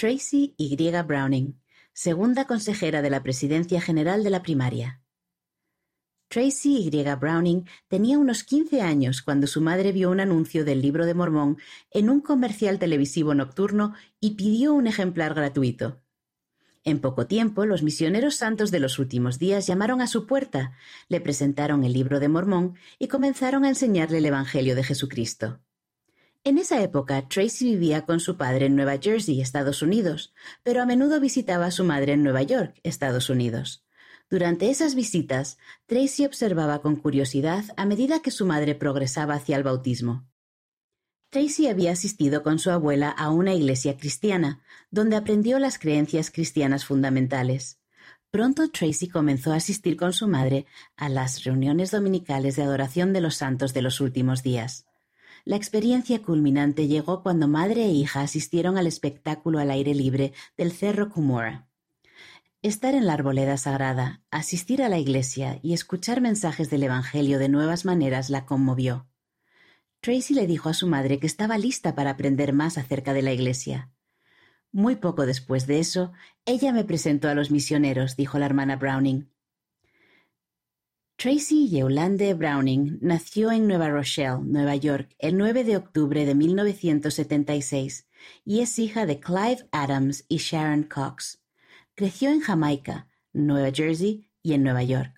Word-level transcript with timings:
Tracy 0.00 0.54
Y. 0.56 0.76
Browning, 1.02 1.60
segunda 1.92 2.46
consejera 2.46 3.02
de 3.02 3.10
la 3.10 3.22
Presidencia 3.22 3.82
General 3.82 4.24
de 4.24 4.30
la 4.30 4.40
Primaria. 4.40 5.02
Tracy 6.28 6.88
Y. 6.90 7.14
Browning 7.16 7.66
tenía 7.86 8.18
unos 8.18 8.42
15 8.42 8.80
años 8.80 9.20
cuando 9.20 9.46
su 9.46 9.60
madre 9.60 9.92
vio 9.92 10.10
un 10.10 10.20
anuncio 10.20 10.64
del 10.64 10.80
Libro 10.80 11.04
de 11.04 11.12
Mormón 11.12 11.58
en 11.90 12.08
un 12.08 12.22
comercial 12.22 12.78
televisivo 12.78 13.34
nocturno 13.34 13.92
y 14.20 14.36
pidió 14.36 14.72
un 14.72 14.86
ejemplar 14.86 15.34
gratuito. 15.34 16.00
En 16.82 17.00
poco 17.00 17.26
tiempo, 17.26 17.66
los 17.66 17.82
misioneros 17.82 18.36
santos 18.36 18.70
de 18.70 18.80
los 18.80 18.98
últimos 18.98 19.38
días 19.38 19.66
llamaron 19.66 20.00
a 20.00 20.06
su 20.06 20.26
puerta, 20.26 20.72
le 21.10 21.20
presentaron 21.20 21.84
el 21.84 21.92
Libro 21.92 22.20
de 22.20 22.30
Mormón 22.30 22.74
y 22.98 23.08
comenzaron 23.08 23.66
a 23.66 23.68
enseñarle 23.68 24.16
el 24.16 24.24
Evangelio 24.24 24.74
de 24.74 24.82
Jesucristo. 24.82 25.60
En 26.42 26.56
esa 26.56 26.80
época, 26.82 27.28
Tracy 27.28 27.72
vivía 27.72 28.06
con 28.06 28.18
su 28.18 28.38
padre 28.38 28.66
en 28.66 28.74
Nueva 28.74 28.96
Jersey, 28.98 29.42
Estados 29.42 29.82
Unidos, 29.82 30.32
pero 30.62 30.80
a 30.80 30.86
menudo 30.86 31.20
visitaba 31.20 31.66
a 31.66 31.70
su 31.70 31.84
madre 31.84 32.14
en 32.14 32.22
Nueva 32.22 32.42
York, 32.42 32.80
Estados 32.82 33.28
Unidos. 33.28 33.84
Durante 34.30 34.70
esas 34.70 34.94
visitas, 34.94 35.58
Tracy 35.84 36.24
observaba 36.24 36.80
con 36.80 36.96
curiosidad 36.96 37.64
a 37.76 37.84
medida 37.84 38.22
que 38.22 38.30
su 38.30 38.46
madre 38.46 38.74
progresaba 38.74 39.34
hacia 39.34 39.56
el 39.56 39.64
bautismo. 39.64 40.26
Tracy 41.28 41.68
había 41.68 41.92
asistido 41.92 42.42
con 42.42 42.58
su 42.58 42.70
abuela 42.70 43.10
a 43.10 43.28
una 43.30 43.52
iglesia 43.52 43.98
cristiana, 43.98 44.62
donde 44.90 45.16
aprendió 45.16 45.58
las 45.58 45.78
creencias 45.78 46.30
cristianas 46.30 46.86
fundamentales. 46.86 47.80
Pronto 48.30 48.70
Tracy 48.70 49.08
comenzó 49.08 49.52
a 49.52 49.56
asistir 49.56 49.96
con 49.96 50.14
su 50.14 50.26
madre 50.26 50.64
a 50.96 51.10
las 51.10 51.44
reuniones 51.44 51.90
dominicales 51.90 52.56
de 52.56 52.62
adoración 52.62 53.12
de 53.12 53.20
los 53.20 53.34
santos 53.34 53.74
de 53.74 53.82
los 53.82 54.00
últimos 54.00 54.42
días. 54.42 54.86
La 55.50 55.56
experiencia 55.56 56.22
culminante 56.22 56.86
llegó 56.86 57.24
cuando 57.24 57.48
madre 57.48 57.84
e 57.84 57.88
hija 57.88 58.20
asistieron 58.20 58.78
al 58.78 58.86
espectáculo 58.86 59.58
al 59.58 59.72
aire 59.72 59.96
libre 59.96 60.32
del 60.56 60.70
Cerro 60.70 61.10
Cumora. 61.10 61.66
Estar 62.62 62.94
en 62.94 63.04
la 63.04 63.14
arboleda 63.14 63.56
sagrada, 63.56 64.22
asistir 64.30 64.80
a 64.80 64.88
la 64.88 65.00
iglesia 65.00 65.58
y 65.60 65.72
escuchar 65.72 66.20
mensajes 66.20 66.70
del 66.70 66.84
Evangelio 66.84 67.40
de 67.40 67.48
nuevas 67.48 67.84
maneras 67.84 68.30
la 68.30 68.46
conmovió. 68.46 69.08
Tracy 70.00 70.34
le 70.34 70.46
dijo 70.46 70.68
a 70.68 70.72
su 70.72 70.86
madre 70.86 71.18
que 71.18 71.26
estaba 71.26 71.58
lista 71.58 71.96
para 71.96 72.10
aprender 72.10 72.52
más 72.52 72.78
acerca 72.78 73.12
de 73.12 73.22
la 73.22 73.32
iglesia. 73.32 73.90
Muy 74.70 74.94
poco 74.94 75.26
después 75.26 75.66
de 75.66 75.80
eso, 75.80 76.12
ella 76.46 76.72
me 76.72 76.84
presentó 76.84 77.28
a 77.28 77.34
los 77.34 77.50
misioneros, 77.50 78.14
dijo 78.14 78.38
la 78.38 78.46
hermana 78.46 78.76
Browning. 78.76 79.28
Tracy 81.20 81.68
Yeolande 81.68 82.32
Browning 82.32 82.96
nació 83.02 83.52
en 83.52 83.66
Nueva 83.66 83.90
Rochelle, 83.90 84.38
Nueva 84.42 84.74
York, 84.74 85.14
el 85.18 85.36
9 85.36 85.64
de 85.64 85.76
octubre 85.76 86.24
de 86.24 86.34
1976 86.34 88.08
y 88.42 88.60
es 88.60 88.78
hija 88.78 89.04
de 89.04 89.20
Clive 89.20 89.68
Adams 89.70 90.24
y 90.28 90.38
Sharon 90.38 90.84
Cox. 90.84 91.42
Creció 91.94 92.30
en 92.30 92.40
Jamaica, 92.40 93.06
Nueva 93.34 93.70
Jersey 93.70 94.30
y 94.42 94.54
en 94.54 94.62
Nueva 94.62 94.82
York. 94.82 95.12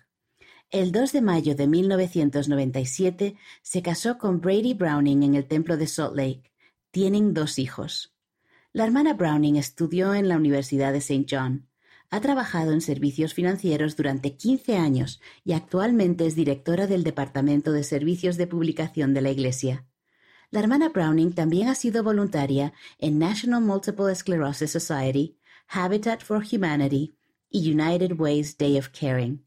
El 0.71 0.91
2 0.91 1.13
de 1.13 1.21
mayo 1.21 1.55
de 1.55 1.67
1997 1.67 3.37
se 3.61 3.81
casó 3.81 4.17
con 4.17 4.41
Brady 4.41 4.73
Browning 4.73 5.23
en 5.23 5.35
el 5.35 5.47
templo 5.47 5.77
de 5.77 5.87
Salt 5.87 6.17
Lake. 6.17 6.51
Tienen 6.91 7.33
dos 7.33 7.57
hijos. 7.57 8.13
La 8.73 8.83
hermana 8.83 9.13
Browning 9.13 9.55
estudió 9.55 10.13
en 10.13 10.27
la 10.27 10.35
Universidad 10.35 10.91
de 10.91 10.97
St. 10.97 11.25
John. 11.29 11.69
Ha 12.13 12.21
trabajado 12.21 12.73
en 12.73 12.81
servicios 12.81 13.33
financieros 13.33 13.95
durante 13.95 14.35
15 14.35 14.77
años 14.77 15.19
y 15.43 15.53
actualmente 15.53 16.27
es 16.27 16.35
directora 16.35 16.85
del 16.85 17.03
Departamento 17.03 17.71
de 17.71 17.83
Servicios 17.83 18.37
de 18.37 18.45
Publicación 18.45 19.15
de 19.15 19.21
la 19.21 19.31
Iglesia. 19.31 19.87
La 20.51 20.59
hermana 20.59 20.89
Browning 20.89 21.33
también 21.33 21.69
ha 21.69 21.73
sido 21.73 22.03
voluntaria 22.03 22.71
en 22.99 23.17
National 23.17 23.63
Multiple 23.63 24.13
Sclerosis 24.13 24.69
Society, 24.69 25.39
Habitat 25.67 26.21
for 26.21 26.43
Humanity 26.45 27.15
y 27.49 27.71
United 27.71 28.11
Way's 28.15 28.59
Day 28.59 28.77
of 28.77 28.89
Caring. 28.89 29.43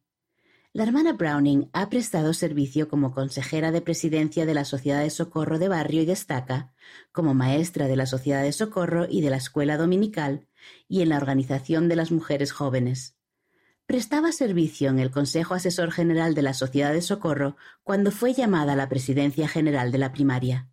La 0.73 0.83
hermana 0.83 1.12
Browning 1.12 1.70
ha 1.73 1.89
prestado 1.89 2.34
servicio 2.34 2.89
como 2.89 3.14
consejera 3.14 3.70
de 3.70 3.80
presidencia 3.80 4.45
de 4.45 4.55
la 4.55 4.64
Sociedad 4.64 5.02
de 5.02 5.11
Socorro 5.11 5.61
de 5.61 5.69
Barrio 5.69 6.02
y 6.02 6.05
Destaca, 6.05 6.74
como 7.13 7.33
maestra 7.33 7.86
de 7.86 7.95
la 7.95 8.07
Sociedad 8.07 8.42
de 8.42 8.51
Socorro 8.51 9.07
y 9.08 9.20
de 9.20 9.30
la 9.30 9.36
Escuela 9.36 9.77
Dominical, 9.77 10.48
y 10.88 11.02
en 11.02 11.10
la 11.10 11.16
Organización 11.16 11.88
de 11.88 11.96
las 11.96 12.10
Mujeres 12.10 12.52
Jóvenes. 12.52 13.16
Prestaba 13.86 14.32
servicio 14.32 14.90
en 14.90 14.98
el 14.98 15.10
Consejo 15.10 15.54
Asesor 15.54 15.92
General 15.92 16.34
de 16.34 16.42
la 16.42 16.54
Sociedad 16.54 16.92
de 16.92 17.02
Socorro 17.02 17.56
cuando 17.84 18.10
fue 18.10 18.32
llamada 18.32 18.72
a 18.72 18.77
la 18.77 18.88
presidencia 18.88 19.46
general 19.46 19.92
de 19.92 19.98
la 19.98 20.12
primaria. 20.12 20.68